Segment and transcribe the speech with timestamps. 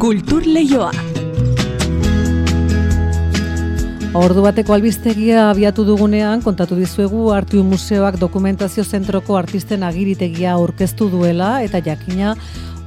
[0.00, 0.88] Kultur Leioa.
[4.16, 11.50] Ordu bateko albistegia abiatu dugunean kontatu dizuegu Artiu Museoak Dokumentazio Zentroko artisten agiritegia aurkeztu duela
[11.66, 12.32] eta jakina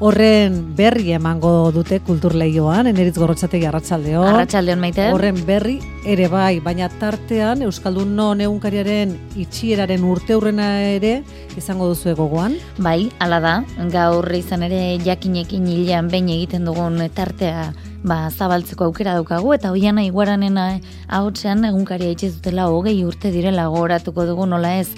[0.03, 4.27] horren berri emango dute kulturleioan, eneritz gorrotxategi arratsaldeon.
[4.33, 5.05] Arratsaldeon maite.
[5.15, 5.77] Horren berri
[6.09, 11.13] ere bai, baina tartean Euskaldun non egunkariaren itxieraren urte hurrena ere
[11.55, 12.57] izango duzu egogoan.
[12.83, 13.55] Bai, ala da,
[13.93, 17.71] gaur izan ere jakinekin hilean behin egiten dugun tartea
[18.03, 24.51] ba, zabaltzeko aukera daukagu, eta hoian iguaranena ahotsean egunkaria itxizutela hogei urte direla gogoratuko dugu
[24.51, 24.89] nola ez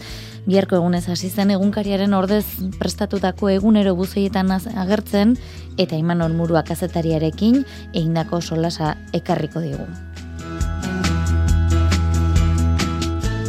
[0.46, 2.46] biharko egunez hasi zen egunkariaren ordez
[2.80, 5.36] prestatutako egunero buzeietan agertzen
[5.78, 7.64] eta Imanol Murua kazetariarekin
[7.94, 9.88] egindako solasa ekarriko digu.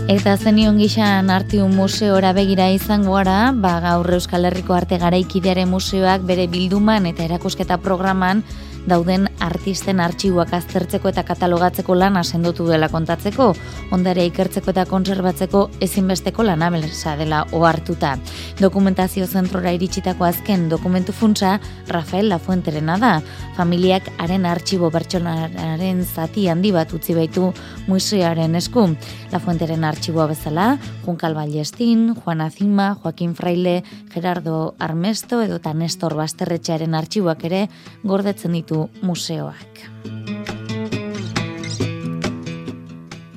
[0.07, 6.23] Eta zenion gixan artiu museora begira izango gara, ba gaur Euskal Herriko Arte Garaikidearen museoak
[6.29, 8.45] bere bilduman eta erakusketa programan
[8.87, 13.49] dauden artisten artxiboak aztertzeko eta katalogatzeko lana sendotu dela kontatzeko,
[13.95, 18.15] ondare ikertzeko eta konserbatzeko ezinbesteko lana belesa dela ohartuta.
[18.61, 21.57] Dokumentazio zentrora iritsitako azken dokumentu funtsa
[21.89, 23.13] Rafael Lafuenterena da.
[23.57, 27.51] Familiak haren artxibo bertsonaren zati handi bat utzi baitu
[27.89, 28.87] museoaren esku.
[29.33, 36.95] Lafuenteren artxiboa bezala, Junkal Ballestin, Juan Azima, Joaquin Fraile, Gerardo Armesto edo eta Nestor Basterretxearen
[36.95, 37.67] artxiboak ere
[38.05, 39.87] gordetzen ditu museoak.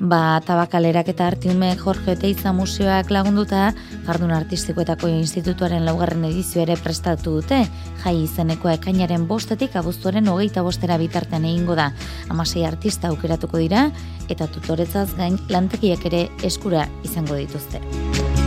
[0.10, 3.74] Ba, tabakalerak eta artiume Jorge Teiza museoak lagunduta,
[4.08, 7.60] jardun artistikoetako institutuaren laugarren edizio ere prestatu dute,
[8.02, 11.92] jai izeneko ekainaren bostetik abuztuaren hogeita bostera bitartean egingo da.
[12.34, 13.90] Amasei artista aukeratuko dira,
[14.34, 18.39] eta tutoretzaz gain lantekiak ere eskura izango dituzte.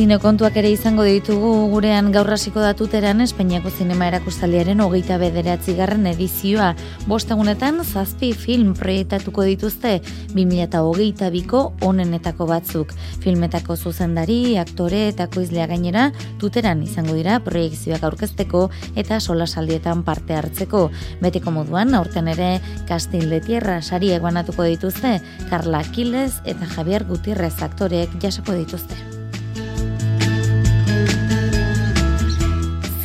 [0.00, 6.06] Zine kontuak ere izango ditugu gurean gaur hasiko datuteran Espainiako zinema erakustaldiaren hogeita bederatzi garren
[6.08, 6.70] edizioa.
[7.10, 9.98] Bostegunetan zazpi film proiektatuko dituzte
[10.32, 12.96] 2008 biko onenetako batzuk.
[13.20, 16.08] Filmetako zuzendari, aktore eta koizlea gainera
[16.40, 20.86] tuteran izango dira proiektzioak aurkezteko eta solasaldietan parte hartzeko.
[21.20, 22.54] Beteko moduan, aurten ere
[22.88, 25.18] Kastil de Tierra sari eguanatuko dituzte,
[25.52, 29.19] Carla Aquiles eta Javier Gutierrez aktoreek jasoko dituzte.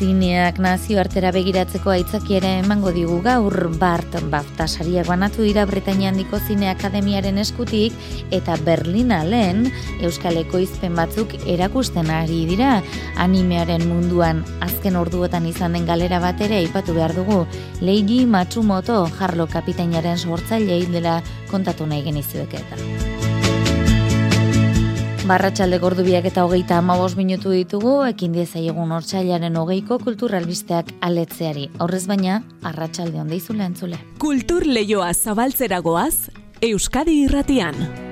[0.06, 6.38] Zineak nazio artera begiratzeko aitzakiere emango digu gaur Bart Bafta sariak banatu dira Britania handiko
[6.38, 7.96] zine akademiaren eskutik
[8.38, 9.72] eta Berlina lehen
[10.06, 12.76] Euskal Ekoizpen batzuk erakusten ari dira
[13.26, 17.42] animearen munduan azken orduetan izan den galera bat ere aipatu behar dugu
[17.82, 23.15] Leiji Matsumoto jarlo kapitainaren sortzaile dela kontatu nahi genizuek eta.
[25.26, 31.66] Barratxalde gordubiak eta hogeita amabos minutu ditugu, ekin dieza egun hortxailaren hogeiko kulturalbisteak aletzeari.
[31.82, 33.98] Horrez baina, arratsalde onde izule entzule.
[34.22, 36.30] Kultur leioa zabaltzeragoaz,
[36.62, 38.05] Euskadi irratian.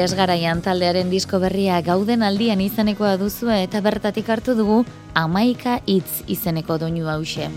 [0.00, 4.78] Desgaraian taldearen disko berria gauden aldian izenekoa duzu eta bertatik hartu dugu
[5.22, 7.50] amaika hitz izeneko doinu hause.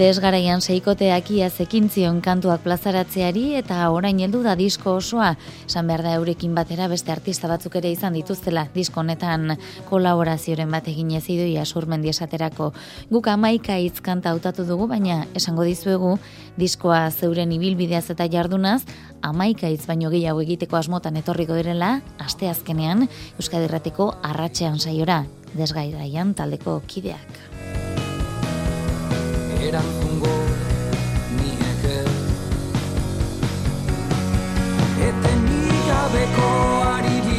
[0.00, 5.32] Desgaraian seikoteak ia zekintzion kantuak plazaratzeari eta orain heldu da disko osoa.
[5.66, 9.56] San behar da eurekin batera beste artista batzuk ere izan dituztela disko honetan
[9.90, 12.70] kolaborazioren bat egin ez idoia surmendi esaterako.
[13.10, 16.16] Guk amaika hitz kanta hautatu dugu, baina esango dizuegu
[16.56, 18.84] diskoa zeuren ibilbideaz eta jardunaz,
[19.22, 23.06] amaika hitz baino gehiago egiteko asmotan etorriko direla, aste azkenean
[23.38, 25.24] Euskadirrateko arratxean saiora,
[25.54, 27.40] desgairaian taldeko kideak.
[29.60, 30.34] Erantzungo
[31.36, 31.98] nieke
[35.10, 36.48] Eten nigabeko
[36.90, 37.29] ariri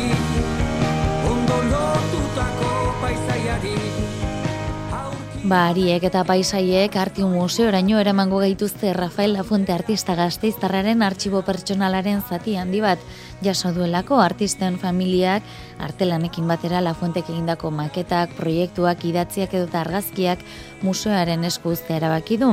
[5.52, 12.22] Ba, ariek eta paisaiek artiu museo eraino eramango gaituzte Rafael Lafuente artista gazteiztarraren artxibo pertsonalaren
[12.24, 13.04] zati handi bat
[13.42, 15.44] jaso duelako artisten familiak
[15.82, 20.44] Artelanekin batera Lafuentek egindako maketak, proiektuak, idatziak edota argazkiak
[20.86, 22.52] museoaren esku uztea erabaki du.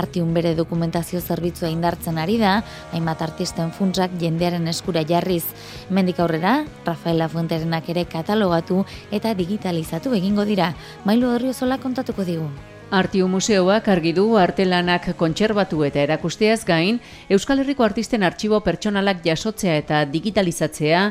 [0.00, 2.60] Artiun bere dokumentazio zerbitzua indartzen ari da,
[2.94, 5.44] hainbat artisten funtsak jendearen eskura jarriz.
[5.90, 10.74] Mendik aurrera, Rafael Lafuenterenak ere katalogatu eta digitalizatu egingo dira.
[11.04, 12.50] Mailu Orriozola kontatuko digu.
[12.90, 16.96] Artiu Museoak argi du artelanak kontserbatu eta erakusteaz gain,
[17.30, 21.04] Euskal Herriko artisten artxibo pertsonalak jasotzea eta digitalizatzea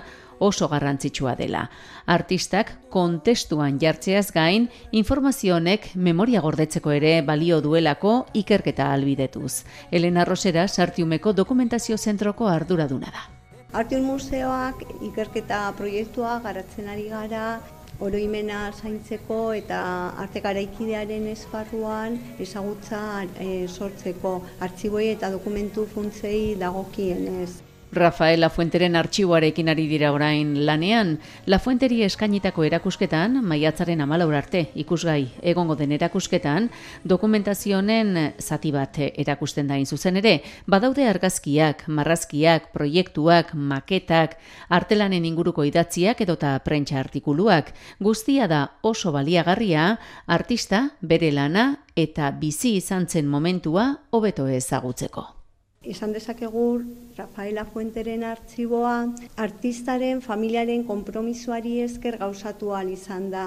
[0.43, 1.61] oso garrantzitsua dela.
[2.05, 9.63] Artistak kontestuan jartzeaz gain, informazio honek memoria gordetzeko ere balio duelako ikerketa albidetuz.
[9.89, 13.27] Elena Rosera Sartiumeko dokumentazio zentroko arduraduna da.
[13.71, 14.83] Artiun Museoak
[15.13, 17.61] ikerketa proiektua garatzen ari gara
[17.99, 19.79] oroimena zaintzeko eta
[20.25, 23.01] arte garaikidearen esparruan ezagutza
[23.47, 24.35] e, sortzeko
[24.67, 27.68] artxiboi eta dokumentu funtzei dagokienez.
[27.91, 31.15] Rafael Lafuenteren artxiboarekin ari dira orain lanean,
[31.49, 36.69] Lafuenteri eskainitako erakusketan, maiatzaren amalaur arte, ikusgai egongo den erakusketan,
[37.03, 44.37] dokumentazionen zati bat erakusten da zuzen ere, badaude argazkiak, marrazkiak, proiektuak, maketak,
[44.69, 49.97] artelanen inguruko idatziak edota prentsa artikuluak, guztia da oso baliagarria,
[50.27, 55.38] artista, bere lana eta bizi izan zen momentua hobeto ezagutzeko.
[55.87, 56.83] Izan dezakegu
[57.15, 58.95] Rafaela Fuenteren artxiboa
[59.39, 63.45] artistaren familiaren konpromisoari esker gauzatu izan da.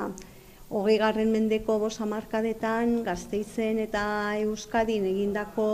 [0.71, 4.05] Hogei garren mendeko bosa markadetan gazteizen eta
[4.41, 5.69] Euskadin egindako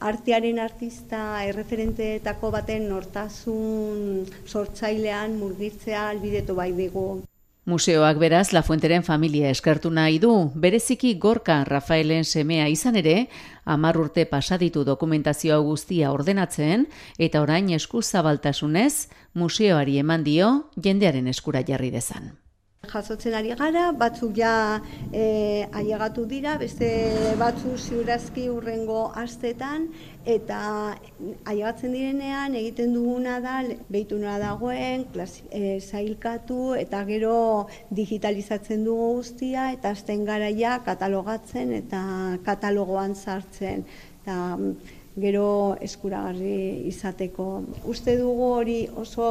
[0.00, 7.20] artearen artista erreferenteetako baten nortasun sortzailean murgitzea albidetu bai digu.
[7.64, 13.28] Museoak beraz La Fuenteren familia eskertu nahi du, bereziki Gorka Rafaelen semea izan ere,
[13.64, 21.60] hamar urte pasaditu dokumentazioa guztia ordenatzen, eta orain esku zabaltasunez, museoari eman dio jendearen eskura
[21.66, 22.32] jarri dezan
[22.90, 24.80] jasotzen ari gara, batzuk ja
[25.12, 26.88] e, ailegatu dira, beste
[27.40, 29.88] batzu ziurazki urrengo astetan
[30.26, 30.60] eta
[31.48, 39.10] ailegatzen direnean egiten duguna da behitu nola dagoen, klasi, e, zailkatu eta gero digitalizatzen dugu
[39.20, 42.04] guztia eta azten garaia katalogatzen eta
[42.46, 43.86] katalogoan sartzen.
[44.20, 44.36] Eta,
[45.20, 47.46] gero eskuragarri izateko.
[47.90, 49.30] Uste dugu hori oso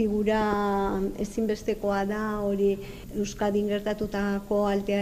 [0.00, 0.40] figura
[1.20, 2.72] ezinbestekoa da hori
[3.18, 4.96] Euskadin gertatutako alte,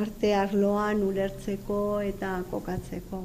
[0.00, 3.20] arte arloan ulertzeko eta kokatzeko.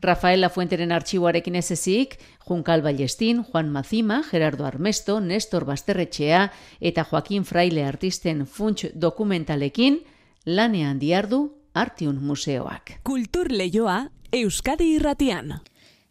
[0.00, 2.16] Rafael Lafuenteren artxiboarekin ez ezik,
[2.48, 6.46] Junkal Ballestin, Juan Mazima, Gerardo Armesto, Nestor Basterretxea
[6.80, 10.00] eta Joaquin Fraile artisten funts dokumentalekin
[10.46, 11.42] lanean diardu
[11.74, 12.96] Artiun Museoak.
[13.04, 15.60] Kultur Leioa Euskadi Irratian.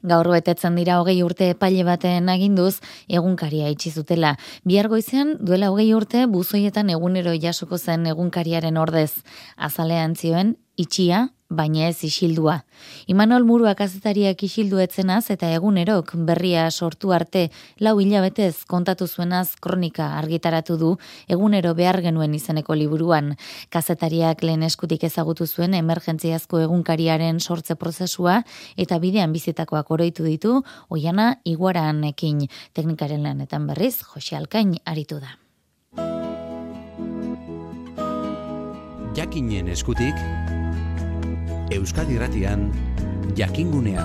[0.03, 4.37] Gaur betetzen dira hogei urte epaile baten aginduz egunkaria itxi zutela.
[4.63, 9.11] Bihar goizean duela hogei urte buzoietan egunero jasoko zen egunkariaren ordez.
[9.57, 12.63] Azalean zioen itxia baina ez isildua.
[13.09, 17.49] Imanol Murua kazetariak isildu etzenaz eta egunerok berria sortu arte
[17.81, 20.91] lau hilabetez kontatu zuenaz kronika argitaratu du
[21.27, 23.33] egunero behar genuen izeneko liburuan.
[23.69, 28.43] Kazetariak lehen eskutik ezagutu zuen emergentziazko egunkariaren sortze prozesua
[28.77, 35.35] eta bidean bizitakoak oroitu ditu oiana iguaran ekin teknikaren lanetan berriz Jose Alkain aritu da.
[39.17, 40.15] Jakinen eskutik
[41.69, 42.71] Euskadi Ratian
[43.37, 44.01] Jakingunea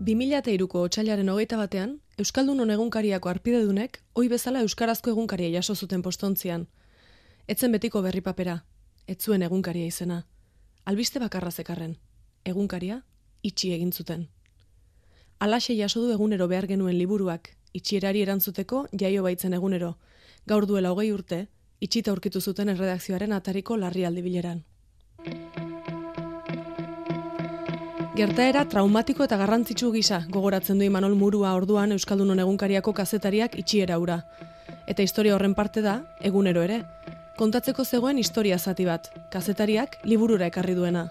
[0.00, 6.64] 2003ko otsailaren hogeita batean, Euskaldunon egunkariako arpidedunek, oi bezala Euskarazko egunkaria jaso zuten postontzian.
[7.46, 8.56] Etzen betiko berri papera,
[9.06, 10.22] etzuen egunkaria izena.
[10.86, 11.98] Albiste bakarra zekarren,
[12.44, 13.02] egunkaria
[13.42, 14.30] itxi egin zuten.
[15.40, 19.98] Alaxe jaso du egunero behar genuen liburuak, itxierari erantzuteko jaio baitzen egunero.
[20.46, 21.48] Gaur duela hogei urte,
[21.80, 24.64] itxita aurkitu zuten erredakzioaren atariko larrialdi bileran.
[28.10, 34.16] Gertaera traumatiko eta garrantzitsu gisa gogoratzen du Imanol Murua orduan Euskaldunon egunkariako kazetariak itxiera ura.
[34.90, 36.80] Eta historia horren parte da, egunero ere.
[37.38, 41.04] Kontatzeko zegoen historia zati bat, kazetariak liburura ekarri duena.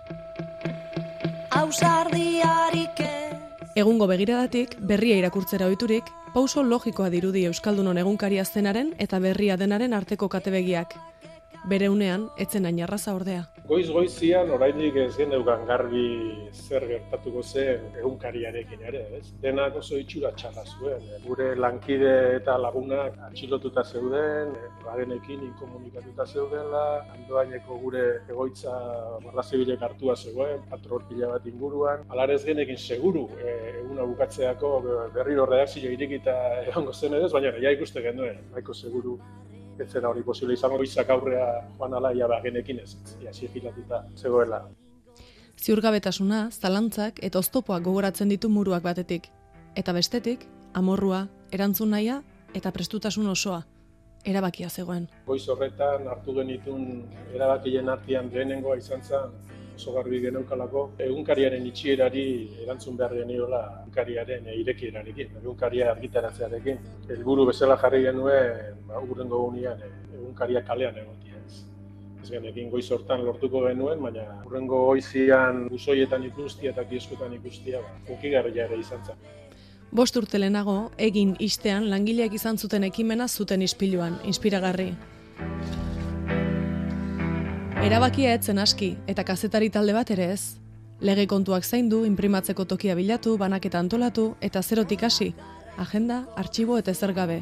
[3.80, 10.28] Egungo begiradatik, berria irakurtzera ohiturik, pauso logikoa dirudi Euskaldunon egunkaria zenaren eta berria denaren arteko
[10.28, 11.00] katebegiak.
[11.64, 13.48] Bere unean, etzen ain ordea.
[13.70, 16.06] Goiz-goizian oraindik ez geneukan garbi
[16.50, 19.28] zer gertatuko zen egunkariarekin ere, ez?
[19.44, 21.04] Denak oso itxura txarra zuen.
[21.28, 26.82] Gure lankide eta lagunak atxilotuta zeuden, bagenekin inkomunikatuta zeudela,
[27.14, 28.74] andoaineko gure egoitza
[29.28, 32.08] barra zibilek hartua zegoen, patrol pila bat inguruan.
[32.10, 34.72] Alarez genekin seguru e, eguna bukatzeako
[35.14, 39.20] berriro redakzio irikita egongo zen ere, baina ja ikuste genuen, nahiko seguru
[39.82, 44.64] ez zera hori posible izango bizak aurrea joan ala ia bagenekin ez, ia sigilatuta zegoela.
[45.60, 49.28] Ziurgabetasuna, zalantzak eta oztopoak gogoratzen ditu muruak batetik.
[49.76, 52.22] Eta bestetik, amorrua, erantzun nahia
[52.56, 53.64] eta prestutasun osoa.
[54.26, 55.08] Erabakia zegoen.
[55.26, 57.06] Goiz horretan hartu genitun
[57.36, 59.36] erabakien artean lehenengoa izan zen
[59.80, 62.24] oso garbi geneukalako egunkariaren itxierari
[62.66, 66.82] erantzun behar geniola egunkariaren irekierarekin, egunkaria argitaratzearekin.
[67.16, 69.84] Helburu bezala jarri genuen, ba, urrengo gunean,
[70.18, 71.62] egunkaria kalean egotia ez.
[72.22, 77.96] Ez genekin goiz hortan lortuko genuen, baina urrengo goizian usoietan ikustia eta kieskotan ikustia, ba,
[78.18, 79.30] ukigarria ere izan zen.
[79.96, 84.92] Bost urte lehenago, egin istean langileak izan zuten ekimena zuten ispiluan, inspiragarri.
[87.80, 90.60] Erabakia etzen aski, eta kazetari talde bat ere ez.
[91.00, 95.30] Lege kontuak zaindu, inprimatzeko tokia bilatu, banaketa antolatu, eta zerotik hasi,
[95.80, 97.38] agenda, artxibo eta ezer gabe.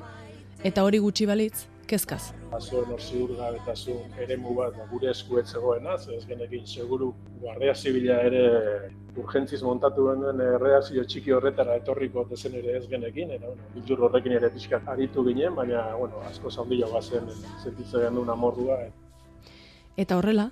[0.70, 2.20] Eta hori gutxi balitz, kezkaz.
[2.54, 7.10] Azo nor ziurgabetasun eremu bat ba, gure esku ez zegoena, ze ez genekin seguru
[7.42, 8.44] Guardia Zibila ere
[9.18, 14.38] urgentziz montatu genuen erredakzio txiki horretara etorriko dezen ere ez genekin, eta bueno, bildur horrekin
[14.38, 17.26] ere pixkat aritu ginen, baina bueno, asko zaundio gazen
[17.64, 18.80] sentitzen genuen amordua.
[19.98, 20.52] Eta horrela,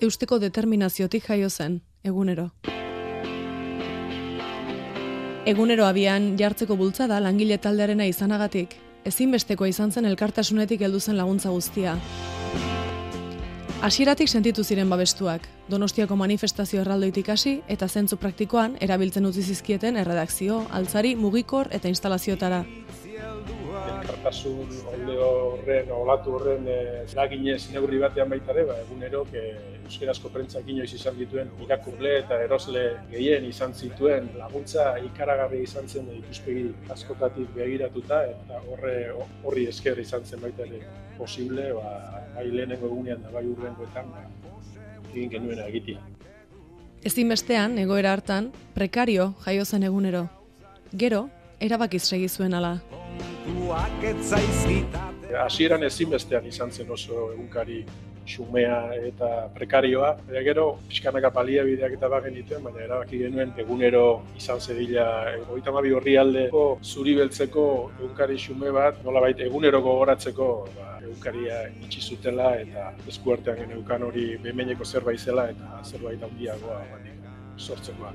[0.00, 2.46] eusteko determinaziotik jaio zen, egunero.
[5.46, 8.72] Egunero abian jartzeko bultzada langile taldearena izanagatik,
[9.04, 11.98] ezinbestekoa izan zen elkartasunetik heldu zen laguntza guztia.
[13.84, 20.62] Hasieratik sentitu ziren babestuak, Donostiako manifestazio erraldoitik hasi eta zentzu praktikoan erabiltzen utzi zizkieten erredakzio,
[20.70, 22.64] altzari, mugikor eta instalazioetara.
[24.26, 29.42] Elkartasun olde horren, olatu horren eraginez neurri batean baita ere, ba, egunero que
[29.86, 36.10] euskerazko prentzak inoiz izan dituen irakurle eta erosle gehien izan zituen laguntza ikaragarri izan zen
[36.16, 38.96] ikuspegi askotatik begiratuta eta horre
[39.44, 40.82] horri esker izan zen baita ere
[41.16, 44.26] posible, ba, bai lehenengo egunean da bai urrengoetan ba,
[45.12, 46.02] egin genuena egitea.
[47.06, 50.26] Ezinbestean, egoera hartan, prekario jaio zen egunero.
[50.90, 51.28] Gero,
[51.60, 52.80] erabakiz segi zuen ala.
[55.46, 57.84] Hasieran ezinbestean izan zen oso egunkari
[58.26, 60.10] xumea eta prekarioa.
[60.28, 64.04] Eta gero, pixkanaka baliabideak eta bagen dituen, baina erabaki genuen egunero
[64.36, 67.66] izan zedila egoita mabi horri aldeko zuri beltzeko
[68.00, 74.84] egunkari xume bat, nolabait egunero gogoratzeko ba, egunkaria itxi zutela eta eskuartean geneukan hori bemeneko
[74.84, 78.12] zerbait zela eta zerbait handiagoa baina sortzeko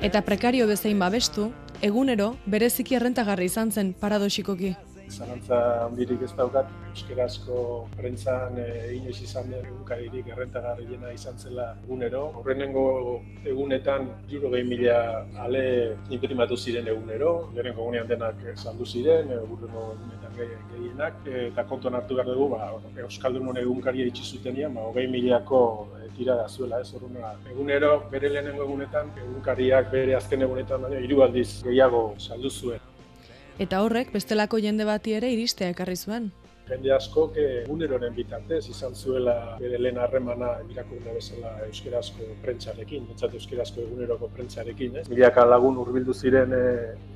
[0.00, 1.48] Eta prekario bezain babestu,
[1.82, 4.76] egunero bereziki errentagarri izan zen paradoxikoki.
[5.08, 7.58] Zalantza handirik ez daukat, euskerazko
[7.96, 12.24] prentzan e, inoiz izan den egunkaririk errentagarriena izan zela egunero.
[12.40, 12.84] Horrenengo
[13.44, 14.98] egunetan juro gehi mila
[15.44, 15.64] ale
[16.14, 22.32] imprimatu ziren egunero, lehenengo egunean denak saldu ziren, egunero egunetan gehienak, eta kontuan hartu behar
[22.32, 22.72] dugu, ba,
[23.04, 25.62] Euskaldun egunkaria itxi zutenian, ba, hogei miliako
[26.18, 27.32] tira da zuela, ez horrela.
[27.52, 32.87] Egunero, bere lehenengo egunetan, egunkariak bere azken egunetan, baina hiru aldiz gehiago saldu zuen.
[33.58, 36.28] Eta horrek bestelako jende bati ere iristea ekarri zuen.
[36.68, 43.82] Jende asko eguneroren bitartez izan zuela bere lehen harremana irakurle bezala euskerazko prentsarekin, entzat euskerazko
[43.86, 45.04] eguneroko prentsarekin, ez?
[45.10, 46.54] Milaka lagun hurbildu ziren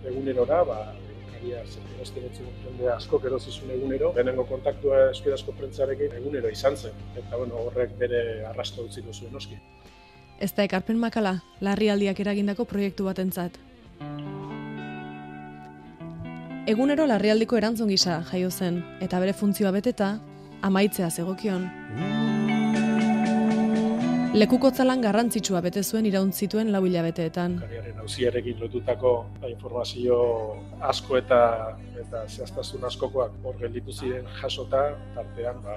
[0.08, 0.78] egunerora, ba,
[1.12, 7.61] egunkaria zetien jende asko erosizun egunero, lehenengo kontaktua euskerazko prentsarekin egunero izan zen, eta bueno,
[7.68, 9.61] horrek bere arrasto utziko zuen oski.
[10.40, 13.61] Ez da ekarpen makala, larrialdiak eragindako proiektu batentzat.
[16.62, 20.12] Egunero larrialdiko erantzun gisa jaio zen, eta bere funtzioa beteta,
[20.62, 21.64] amaitzea zegokion.
[24.38, 27.57] Lekukotzalan garrantzitsua bete zuen irauntzituen lau hilabeteetan.
[27.64, 29.11] Kariaren hauziarekin lotutako
[29.50, 30.19] informazio
[30.88, 31.40] asko eta
[32.04, 34.85] eta zehaztasun askokoak hor gelditu ziren jasota,
[35.16, 35.75] tartean ba,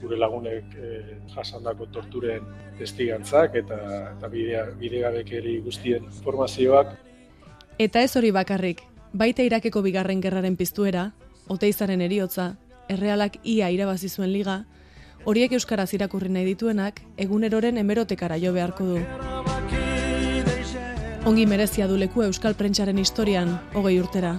[0.00, 2.46] gure lagunek e, jasandako torturen
[2.78, 3.80] testigantzak eta
[4.12, 6.94] eta bidea bidegabekeri guztien informazioak
[7.78, 8.80] Eta ez hori bakarrik,
[9.12, 11.12] baita Irakeko bigarren gerraren piztuera,
[11.48, 12.56] Oteizaren eriotza,
[12.92, 14.64] errealak ia irabazi zuen liga,
[15.24, 18.98] horiek euskaraz irakurri nahi dituenak eguneroren hemerotekara jo beharko du.
[21.28, 24.34] Ongi merezia du leku euskal prentsaren historian hogei urtera.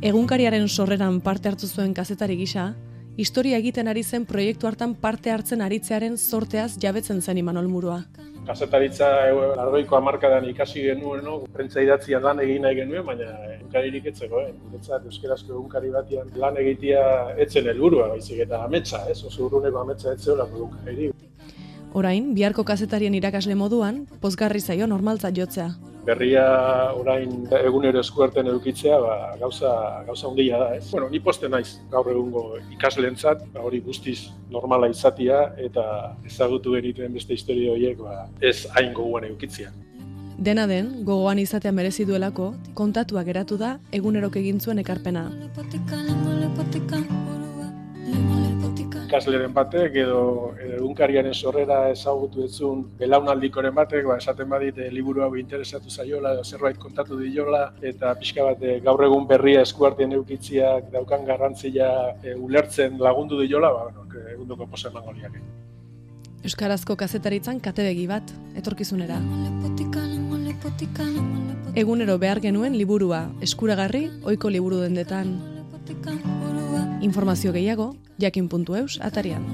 [0.00, 2.74] Egunkariaren sorreran parte hartu zuen kazetari gisa,
[3.16, 8.02] historia egiten ari zen proiektu hartan parte hartzen aritzearen sorteaz jabetzen zen Imanol Murua.
[8.46, 9.08] Kazetaritza
[9.58, 11.38] largoiko hamarkadan ikasi genuen, no?
[11.52, 14.52] prentza idatzia lan egin nahi genuen, baina egunkaririk etzeko, eh?
[14.68, 17.02] Guretzat euskerazko egunkari batian lan egitea
[17.42, 19.18] etzen helburua baizik eta ametsa, ez?
[19.24, 21.26] Oso urruneko ametsa etzeolako egunkaririk.
[21.96, 25.70] Orain, biharko kazetarien irakasle moduan, pozgarri zaio normaltzat jotzea.
[26.06, 26.44] Berria
[26.94, 29.72] orain egunero eskuarten edukitzea, ba, gauza,
[30.06, 30.84] gauza handia da, ez?
[30.92, 32.44] Bueno, ni poste naiz gaur egungo
[32.76, 38.94] ikasleentzat, ba, hori guztiz normala izatia eta ezagutu genituen beste historia horiek ba, ez hain
[38.94, 39.74] goguan edukitzea.
[40.38, 45.30] Dena den, gogoan izatea merezi duelako, kontatua geratu da egunerok egin zuen ekarpena.
[49.16, 50.22] Ikasleren batek edo
[50.60, 56.44] egunkariaren sorrera ezagutu etzun belaunaldikoren batek, ba, esaten badit eh, liburu hau interesatu zaiola edo
[56.44, 61.88] zerbait kontatu diola eta pixka bat eh, gaur egun berria eskuartien eukitziak daukan garrantzia
[62.22, 65.16] eh, ulertzen lagundu diola, ba, bueno, egunduko posa emango.
[66.44, 69.16] Euskarazko kazetaritzan katebegi bat, etorkizunera.
[71.74, 75.38] Egunero behar genuen liburua, eskuragarri, ohiko liburu dendetan.
[77.00, 79.44] Informazio gehiago, jakin.eus atarian.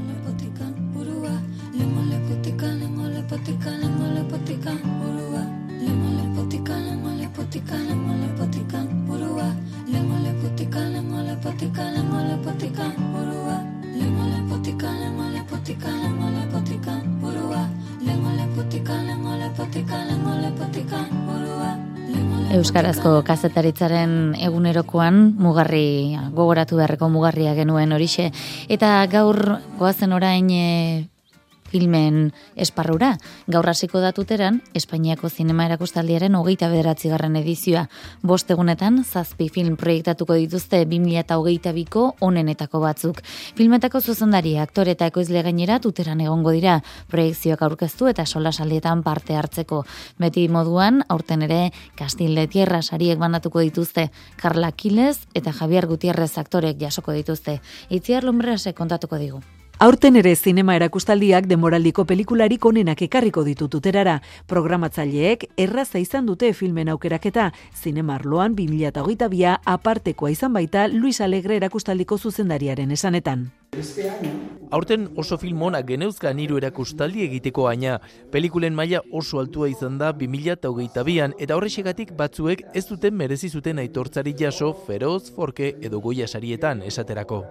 [22.63, 28.29] Euskarazko kazetaritzaren egunerokoan mugarri gogoratu beharreko mugarria genuen horixe.
[28.71, 29.39] Eta gaur
[29.81, 30.69] goazen orain e,
[31.73, 33.17] filmen esparrura.
[33.49, 37.87] Gaur hasiko datuteran, Espainiako zinema erakustaldiaren hogeita bederatzi edizioa.
[38.23, 43.23] Bost egunetan, zazpi film proiektatuko dituzte 2008 biko onenetako batzuk.
[43.57, 49.37] Filmetako zuzendari, aktore eta ekoizle gainera tuteran egongo dira, proiektzioak aurkeztu eta sola saldietan parte
[49.37, 49.85] hartzeko.
[50.19, 51.63] Beti moduan, aurten ere,
[51.97, 57.61] Kastilde Tierra sariek bandatuko dituzte, Carla Kiles eta Javier Gutierrez aktorek jasoko dituzte.
[57.91, 59.43] Itziar Lumbrase kontatuko digu.
[59.83, 64.21] Aurten ere zinema erakustaldiak demoraldiko pelikularik onenak ekarriko ditututerara.
[64.47, 67.49] Programatzaileek erraza izan dute filmen aukeraketa.
[67.75, 73.49] Zinema arloan 2008 apartekoa izan baita Luis Alegre erakustaldiko zuzendariaren esanetan.
[74.71, 77.99] Aurten oso film onak geneuzkan hiru erakustaldi egiteko aina.
[78.31, 84.37] Pelikulen maila oso altua izan da 2008an eta horrexegatik batzuek ez duten merezi zuten aitortzari
[84.39, 87.47] jaso feroz, forke edo goia sarietan esaterako.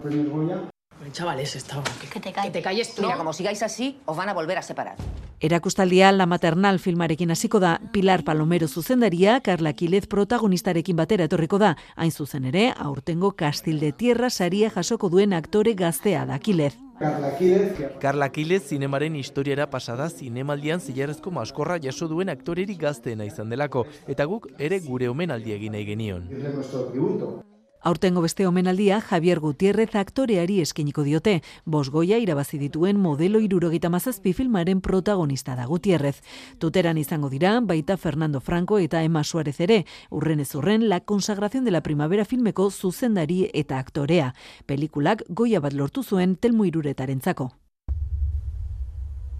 [1.10, 1.82] Chavales, esto...
[2.10, 2.52] Que te calles.
[2.52, 3.02] Que te calles tú.
[3.02, 4.96] Mira, como sigáis así, os van a volver a separar.
[5.42, 11.76] Erakustaldia La Maternal filmarekin hasiko da Pilar Palomero zuzendaria, Carla Quilez protagonistarekin batera etorriko da.
[11.96, 16.76] Hain zuzen ere, aurtengo Kastil de Tierra saria jasoko duen aktore gaztea da Quilez.
[17.00, 23.86] Carla Quilez, Carla zinemaren historiara pasada zinemaldian zilarrezko maskorra jaso duen aktoreri gazteena izan delako,
[24.06, 27.42] eta guk ere gure omenaldi egin nahi genion.
[27.84, 31.42] Aurtengo beste omenaldia Javier Gutierrez aktoreari eskiniko diote.
[31.64, 36.22] Bosgoia irabazi dituen modelo irurogeita mazazpi filmaren protagonista da Gutierrez.
[36.58, 41.64] Tuteran izango dira, baita Fernando Franco eta Emma Suarez ere, urren ez urren, la consagración
[41.64, 44.32] de la primavera filmeko zuzendari eta aktorea.
[44.66, 47.50] Pelikulak goia bat lortu zuen telmu iruretaren zako.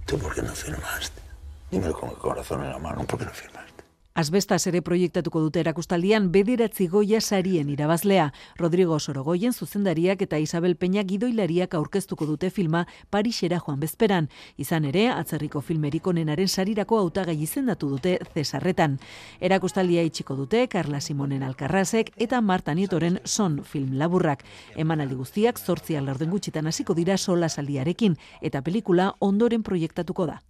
[0.04, 1.22] ¿Tú por qué no firmaste?
[1.70, 3.81] Dímelo con el corazón en la mano, ¿por qué no firmaste?
[4.14, 8.26] Asbestas ere proiektatuko dute erakustaldian bederatzi goia sarien irabazlea.
[8.58, 14.28] Rodrigo Sorogoyen zuzendariak eta Isabel Peña gidoilariak aurkeztuko dute filma Parisera joan bezperan.
[14.58, 18.98] Izan ere, atzerriko filmerik onenaren sarirako hautagai izendatu dute Cesarretan.
[19.40, 24.44] Erakustaldia itxiko dute Carla Simonen Alcarrazek eta Marta Nietoren son film laburrak.
[24.76, 30.42] Emanaldi guztiak zortzi alarden gutxitan hasiko dira sola saldiarekin eta pelikula ondoren proiektatuko da.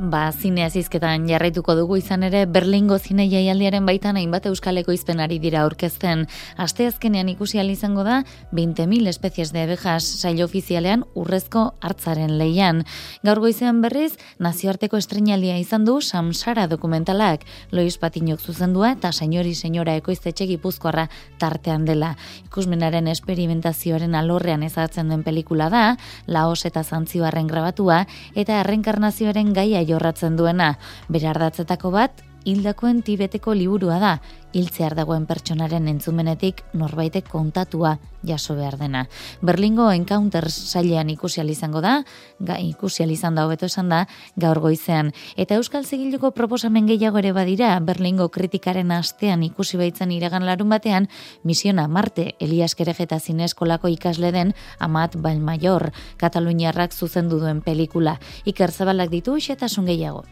[0.00, 5.60] Ba, zinea zizketan jarraituko dugu izan ere Berlingo zine jaialdiaren baitan hainbat euskaleko izpenari dira
[5.60, 6.22] aurkezten.
[6.56, 8.22] Aste azkenean ikusi izango da
[8.54, 12.84] 20.000 espezies de abejas saio ofizialean urrezko hartzaren leian.
[13.22, 19.96] Gaur goizean berriz, nazioarteko estrenaldia izan du Samsara dokumentalak, Lois Patinok zuzendua eta Senyori Senyora
[19.96, 22.16] ekoiztetxe gipuzkoarra tartean dela.
[22.46, 25.84] Ikusmenaren esperimentazioaren alorrean ezatzen den pelikula da,
[26.26, 30.74] Laos eta Zantzioarren grabatua eta errenkarnazioaren gaia jorratzen duena.
[31.08, 34.12] Bere ardatzetako bat, hildakoen tibeteko liburua da,
[34.52, 39.04] hiltzear dagoen pertsonaren entzumenetik norbaitek kontatua jaso behar dena.
[39.40, 42.04] Berlingo Encounter sailean ikusi izango da,
[42.38, 45.12] ga, ikusi izan da hobeto esan da, gaur goizean.
[45.36, 51.08] Eta Euskal Zigiluko proposamen gehiago ere badira, Berlingo kritikaren astean ikusi baitzen iragan larun batean,
[51.44, 58.18] misiona Marte, Elias Kerejeta Zineskolako ikasle den Amat Balmaior, Kataluniarrak zuzendu duen pelikula.
[58.44, 60.24] Iker Zabalak ditu xetasun gehiago.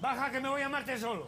[0.00, 1.26] Baja que me voy a Marte solo.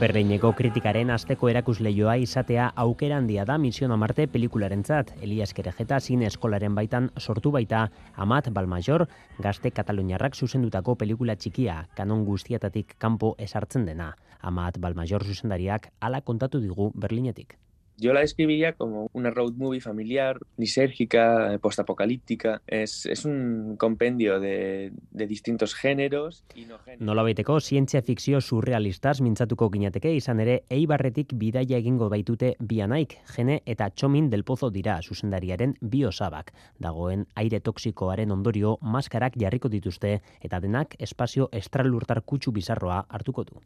[0.00, 5.12] Berleineko kritikaren asteko erakusleioa izatea aukera handia da Misión a Marte pelikularentzat.
[5.22, 9.06] Elias Kerejeta zine eskolaren baitan sortu baita Amat Balmajor
[9.38, 14.16] gazte Kataluniarrak zuzendutako pelikula txikia, kanon guztiatatik kanpo esartzen dena.
[14.40, 17.56] Amat Balmajor zuzendariak hala kontatu digu Berlinetik.
[17.98, 22.60] Yo la describiría como una road movie familiar, lisérgica, postapocalíptica.
[22.66, 26.44] Es, es un compendio de, de distintos géneros.
[26.68, 26.76] No.
[26.98, 33.62] Nola baiteko, zientzia fikzio surrealistaz mintzatuko ginateke izan ere, eibarretik bidaia egingo baitute bianaik, jene
[33.64, 36.52] eta txomin del pozo dira zuzendariaren biosabak.
[36.78, 43.60] Dagoen aire toksikoaren ondorio, maskarak jarriko dituzte eta denak espazio estralurtar kutsu bizarroa hartuko du.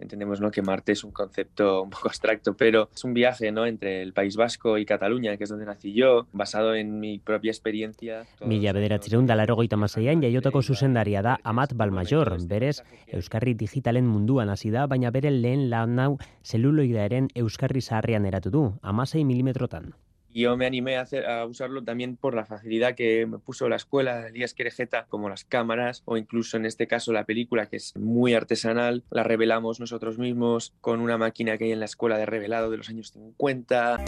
[0.00, 0.50] Entendemos ¿no?
[0.50, 3.66] que Marte es un concepto un poco abstracto, pero es un viaje ¿no?
[3.66, 7.50] entre el País Vasco y Cataluña, que es donde nací yo, basado en mi propia
[7.50, 8.26] experiencia.
[8.44, 14.70] Mila bederatzireun dalaro goita maseian jaiotako zuzendaria da Amat Balmajor, berez Euskarri digitalen munduan hasi
[14.70, 19.94] da, baina bere lehen lan hau zeluloidearen Euskarri zaharrean eratu du, amasei milimetrotan.
[20.34, 24.30] Yo me animé a usarlo también por la facilidad que me puso la escuela de
[24.30, 28.34] Elías Querejeta, como las cámaras o incluso en este caso la película, que es muy
[28.34, 29.04] artesanal.
[29.10, 32.78] La revelamos nosotros mismos con una máquina que hay en la escuela de revelado de
[32.78, 33.98] los años 50.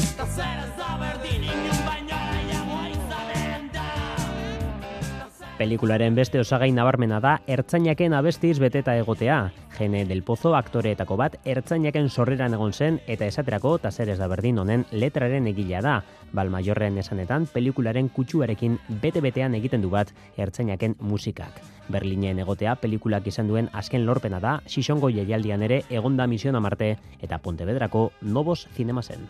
[5.56, 9.38] Pelikularen beste osagai nabarmena da ertzainaken abestiz beteta egotea.
[9.72, 14.84] Gene del Pozo aktoreetako bat ertzainaken sorreran egon zen eta esaterako taseres da berdin honen
[14.92, 15.94] letraren egila da.
[16.36, 21.62] Balmaiorren esanetan pelikularen kutsuarekin bete-betean egiten du bat ertzainaken musikak.
[21.88, 27.38] Berlinen egotea pelikulak izan duen azken lorpena da, Xixongo jaialdian ere egonda misiona Marte eta
[27.38, 29.24] Pontevedrako Nobos Cinema zen.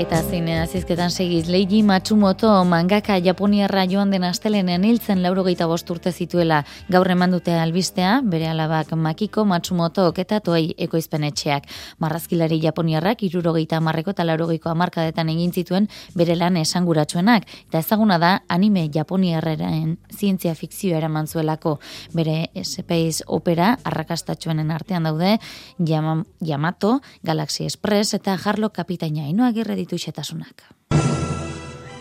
[0.00, 6.08] Eta zine azizketan segiz, Leiji Matsumoto mangaka Japoniarra joan den astelenean hiltzen laurogeita bost urte
[6.08, 11.66] zituela gaur eman dute albistea, bere alabak Makiko Matsumoto eta toei ekoizpenetxeak.
[12.00, 17.44] Marrazkilari Japoniarrak irurogeita marreko eta laurogeiko amarkadetan egin zituen bere lan esanguratsuenak.
[17.68, 21.76] Eta ezaguna da anime Japoniarraren zientzia fikzioa eraman zuelako.
[22.14, 25.36] Bere Space Opera arrakastatxuenen artean daude
[25.78, 30.62] Yama, Yamato, Galaxy Express eta Harlock Kapitaina inoa girre ditu xetasunak.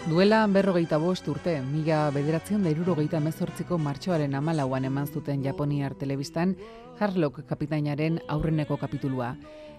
[0.09, 6.55] Duela berrogeita bost urte, mila bederatzen da irurogeita emezortziko martxoaren amalauan eman zuten Japoniar telebistan,
[6.99, 9.35] Harlock kapitainaren aurreneko kapitulua.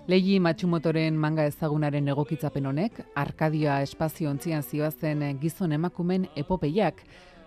[0.09, 7.03] Leiji Matsumotoren manga ezagunaren egokitzapen honek, Arkadia espazio ontzian zioazen gizon emakumen epopeiak,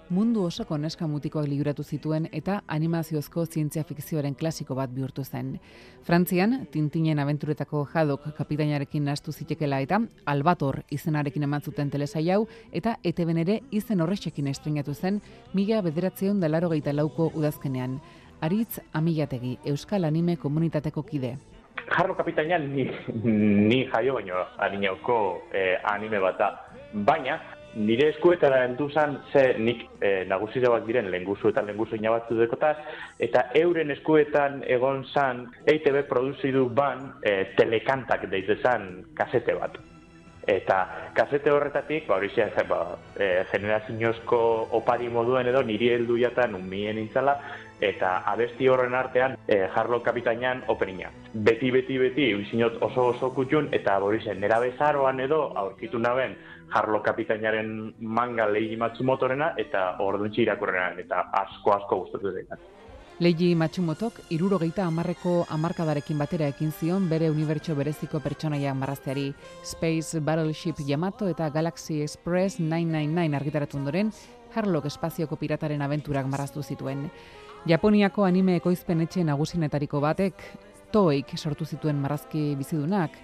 [0.09, 5.59] mundu osoko neska mutikoak liburatu zituen eta animaziozko zientzia fikzioaren klasiko bat bihurtu zen.
[6.03, 12.97] Frantzian, Tintinen abenturetako jadok kapitainarekin nastu zitekela eta Albator izenarekin eman zuten telesai hau eta
[13.03, 15.21] eteben ere izen horrexekin estrenatu zen
[15.53, 17.99] mila bederatzeun dalaro geita lauko udazkenean.
[18.41, 21.37] Aritz amilategi, Euskal Anime Komunitateko kide.
[21.89, 22.89] Jarro kapitainan ni,
[23.23, 25.17] ni jaio baino adinauko
[25.53, 26.49] eh, anime bat da.
[26.93, 27.39] Baina,
[27.75, 32.75] nire eskuetara entu zan, ze nik e, nagusire bat diren lenguzu eta lenguzu inabatzu dekotaz,
[33.19, 39.79] eta euren eskuetan egon zan, EITB produzidu ban e, telekantak deitezan kasete bat.
[40.43, 40.77] Eta
[41.15, 44.39] kasete horretatik, ba, hori zian, ba, e, generazioozko
[44.75, 47.37] opari moduen edo niri heldu jatan unmien intzala,
[47.83, 51.09] eta abesti horren artean e, jarlo kapitainan openina.
[51.33, 56.35] Beti, beti, beti, uizinot oso oso kutxun, eta hori zen, nera bezaroan edo aurkitu naben
[56.73, 62.69] jarlo kapitainaren manga lehi matsumotorena eta orduntzi irakurrena, eta asko asko gustatu dut.
[63.21, 69.27] Leiji Matsumotok irurogeita amarreko amarkadarekin batera ekin zion bere unibertso bereziko pertsonaia marrazteari
[69.63, 74.09] Space Battleship Yamato eta Galaxy Express 999 argitaratu ondoren
[74.55, 77.05] Harlock espazioko pirataren abenturak marraztu zituen.
[77.69, 80.41] Japoniako anime ekoizpen etxe nagusinetariko batek
[80.93, 83.15] toeik sortu zituen marrazki bizidunak,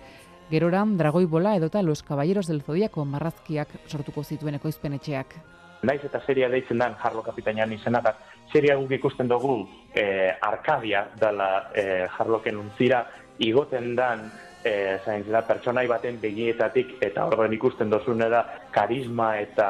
[0.50, 5.36] gerora dragoi bola edota los caballeros del zodiako marrazkiak sortuko zituen ekoizpen etxeak.
[5.84, 8.16] Naiz eta seria deitzen dan Jarlo Kapitainan izena da,
[8.52, 9.62] seria guk ikusten dugu
[9.96, 13.06] eh, Arkadia dela eh, Jarloken untzira,
[13.40, 14.30] igoten dan
[14.64, 18.44] e, zain zela, pertsonai baten begietatik eta horren ikusten dozune da
[18.76, 19.70] karisma eta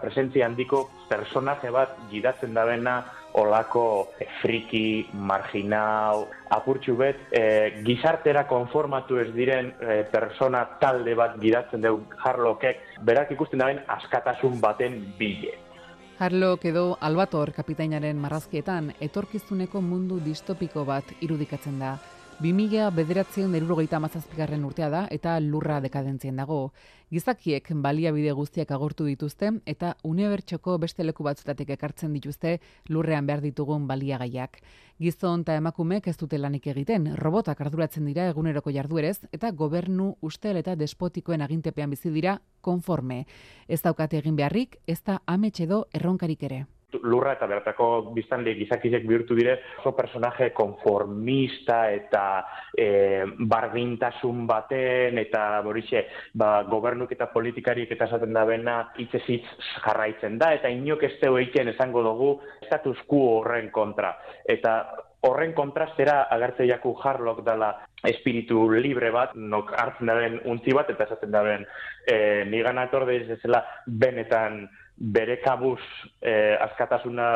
[0.00, 3.00] presentzia handiko personaje bat gidatzen dabena
[3.34, 11.38] olako e, friki, marginau, apurtxu bet, e, gizartera konformatu ez diren e, persona talde bat
[11.40, 15.56] gidatzen dugu jarlokek, berak ikusten daben askatasun baten bile.
[16.22, 21.96] Harlok edo Albator kapitainaren marrazkietan etorkizuneko mundu distopiko bat irudikatzen da.
[22.40, 26.72] 2000 bederatzeun erurogeita amazazpigarren urtea da eta lurra dekadentzien dago.
[27.12, 32.56] Gizakiek baliabide guztiak agortu dituzte eta unibertsoko beste leku batzutatik ekartzen dituzte
[32.88, 34.58] lurrean behar ditugun baliagaiak.
[34.98, 40.56] Gizon eta emakumek ez dute lanik egiten, robotak arduratzen dira eguneroko jarduerez eta gobernu ustel
[40.56, 43.26] eta despotikoen agintepean bizi dira konforme.
[43.68, 46.64] Ez daukate egin beharrik, ez da ametxedo erronkarik ere
[47.02, 52.24] lurra eta beratako biztanle gizakizek bihurtu dire oso personaje konformista eta
[52.76, 59.46] e, bardintasun baten eta borixe ba, gobernuk eta politikarik eta esaten da bena itzezitz
[59.84, 64.16] jarraitzen da eta inok ez teo esango dugu status quo horren kontra.
[64.44, 64.74] Eta
[65.22, 67.72] horren kontrastera agertze jaku jarlok dela
[68.08, 71.66] espiritu libre bat, nok hartzen da den untzi bat, eta esaten da ben,
[72.06, 74.64] e, nigan atorde ez zela benetan
[75.02, 75.80] bere kabuz
[76.20, 77.28] eh, askatasuna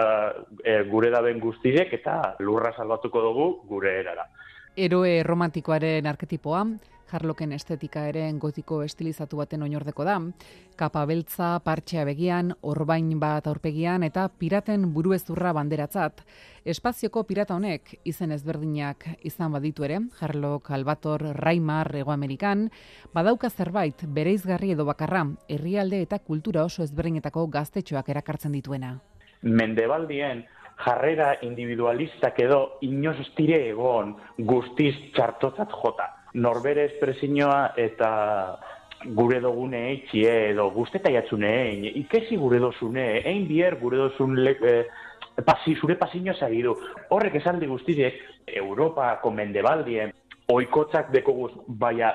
[0.62, 4.29] eh, gure daben guztiek eta lurra salbatuko dugu gure erara.
[4.76, 6.62] Eroe romantikoaren arketipoa,
[7.11, 10.16] jarloken estetika ere gotiko estilizatu baten oinordeko da,
[10.77, 16.25] kapa beltza, partxea begian, orbain bat aurpegian eta piraten buruezurra banderatzat.
[16.66, 22.69] Espazioko pirata honek izen ezberdinak izan baditu ere, jarlok, albator, raimar, ego amerikan,
[23.14, 28.97] badauka zerbait bereizgarri edo bakarra, herrialde eta kultura oso ezberdinetako gaztetxoak erakartzen dituena.
[29.42, 30.45] Mendebaldien,
[30.85, 34.14] jarrera individualistak edo inoz tire egon
[34.51, 38.11] guztiz txartotzat jota norbere espresioa eta
[39.16, 44.57] gure dogune eitxie edo guzteta jatzune ein, ikesi gure dozune, ein bier gure dozun le,
[44.61, 46.75] e, pasi, zure pasiño zagidu.
[47.11, 50.12] Horrek esaldi guztiek, Europa, komendebaldien,
[50.53, 52.12] oikotzak deko guz, baina,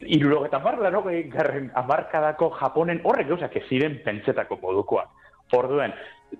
[0.00, 5.06] irurogetan barra, no, garren amarkadako Japonen horrek gauzak ziren pentsetako modukoa.
[5.56, 5.92] Orduen,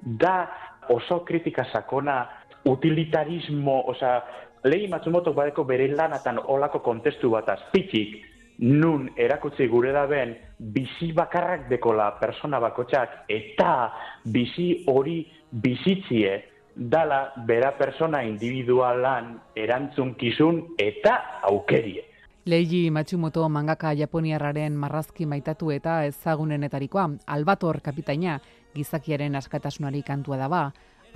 [0.03, 0.49] da
[0.91, 2.25] oso kritika sakona
[2.67, 4.23] utilitarismo, osea,
[4.67, 8.17] Lehi Matsumoto badeko bere lanatan olako kontestu bat azpitik,
[8.59, 13.93] nun erakutsi gure da ben, bizi bakarrak dekola persona bakotxak, eta
[14.25, 15.21] bizi hori
[15.53, 16.33] bizitzie,
[16.77, 21.15] dala bera persona individualan erantzunkizun eta
[21.49, 22.03] aukerie.
[22.47, 28.41] Leiji Matsumoto mangaka japoniarraren marrazki maitatu eta ezagunenetarikoa, Albator kapitaina,
[28.75, 30.61] gizakiaren askatasunari kantua da ba,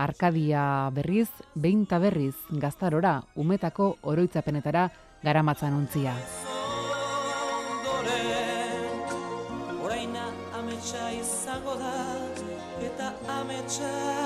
[0.01, 4.89] Arkadia berriz, behin berriz, gaztarora, umetako oroitzapenetara
[5.23, 6.15] garamatzan untzia.
[9.85, 10.25] Oraina
[10.57, 11.93] ametsa izango da,
[12.81, 14.20] eta ametsa